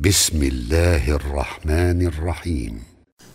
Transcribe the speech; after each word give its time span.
بسم 0.00 0.42
الله 0.42 1.16
الرحمن 1.16 2.06
الرحيم. 2.06 2.82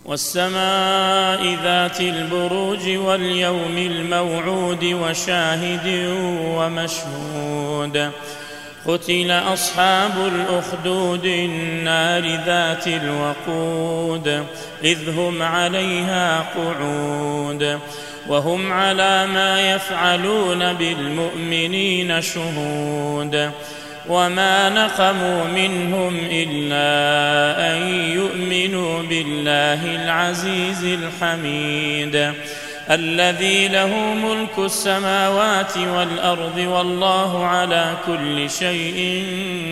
والسماء 0.05 1.55
ذات 1.63 2.01
البروج 2.01 2.89
واليوم 2.89 3.77
الموعود 3.77 4.83
وشاهد 4.83 6.07
ومشهود. 6.57 8.11
قتل 8.87 9.31
أصحاب 9.31 10.11
الأخدود 10.17 11.25
النار 11.25 12.45
ذات 12.45 12.87
الوقود. 12.87 14.45
إذ 14.83 15.09
هم 15.09 15.41
عليها 15.41 16.39
قعود. 16.55 17.79
وهم 18.27 18.71
على 18.71 19.27
ما 19.27 19.75
يفعلون 19.75 20.73
بالمؤمنين 20.73 22.21
شهود. 22.21 23.51
وما 24.09 24.69
نقموا 24.69 25.43
منهم 25.43 26.17
الا 26.31 26.87
ان 27.75 27.87
يؤمنوا 28.15 29.03
بالله 29.03 29.95
العزيز 29.95 30.83
الحميد 30.83 32.33
الذي 32.91 33.67
له 33.67 34.13
ملك 34.13 34.59
السماوات 34.59 35.77
والارض 35.77 36.57
والله 36.57 37.45
على 37.45 37.97
كل 38.05 38.49
شيء 38.49 39.23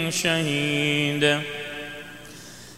شهيد 0.09 1.23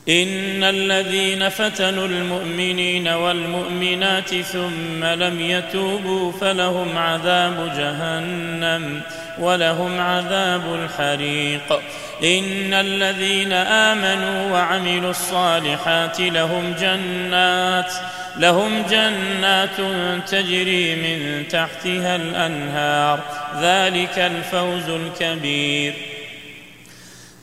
ان 0.10 0.64
الذين 0.64 1.50
فتنوا 1.50 2.08
المؤمنين 2.08 3.08
والمؤمنات 3.08 4.36
ثم 4.36 5.04
لم 5.04 5.40
يتوبوا 5.40 6.32
فلهم 6.32 6.98
عذاب 6.98 7.72
جهنم 7.78 9.02
ولهم 9.40 10.00
عذاب 10.00 10.62
الحريق. 10.74 11.82
إن 12.24 12.74
الذين 12.74 13.54
آمنوا 13.54 14.52
وعملوا 14.52 15.10
الصالحات 15.10 16.20
لهم 16.20 16.74
جنات 16.80 17.94
لهم 18.38 18.84
جنات 18.90 19.78
تجري 20.28 20.96
من 20.96 21.48
تحتها 21.48 22.16
الأنهار. 22.16 23.20
ذلك 23.62 24.20
الفوز 24.20 24.90
الكبير. 24.90 26.13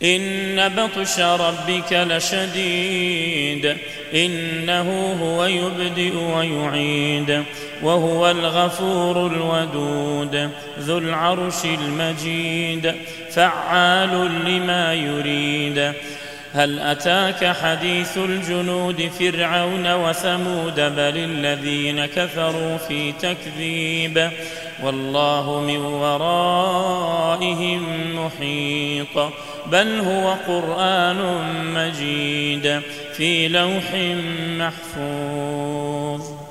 ان 0.03 0.69
بطش 0.69 1.21
ربك 1.21 1.93
لشديد 1.93 3.77
انه 4.15 5.13
هو 5.23 5.45
يبدئ 5.45 6.17
ويعيد 6.17 7.45
وهو 7.83 8.31
الغفور 8.31 9.27
الودود 9.27 10.51
ذو 10.79 10.99
العرش 10.99 11.65
المجيد 11.65 12.95
فعال 13.31 14.45
لما 14.45 14.95
يريد 14.95 15.93
هل 16.55 16.79
اتاك 16.79 17.57
حديث 17.57 18.19
الجنود 18.19 19.11
فرعون 19.19 19.93
وثمود 19.95 20.75
بل 20.75 21.17
الذين 21.17 22.07
كفروا 22.07 22.77
في 22.77 23.13
تكذيب 23.13 24.31
والله 24.83 25.61
من 25.61 25.77
ورائهم 25.77 27.41
محيط 28.27 29.33
بل 29.67 30.01
هو 30.01 30.35
قرآن 30.47 31.21
مجيد 31.75 32.83
في 33.17 33.49
لوح 33.49 33.95
محفوظ. 34.59 36.50